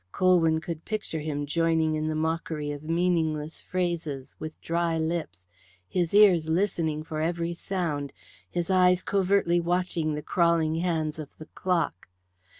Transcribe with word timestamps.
Colwyn 0.11 0.59
could 0.59 0.83
picture 0.83 1.19
him 1.19 1.45
joining 1.45 1.93
in 1.93 2.07
the 2.07 2.15
mockery 2.15 2.71
of 2.71 2.81
meaningless 2.81 3.61
phrases 3.61 4.35
with 4.39 4.59
dry 4.59 4.97
lips, 4.97 5.45
his 5.87 6.11
ears 6.15 6.47
listening 6.49 7.03
for 7.03 7.21
every 7.21 7.53
sound, 7.53 8.11
his 8.49 8.71
eyes 8.71 9.03
covertly 9.03 9.59
watching 9.59 10.15
the 10.15 10.23
crawling 10.23 10.73
hands 10.77 11.19
of 11.19 11.29
the 11.37 11.45
clock. 11.45 12.07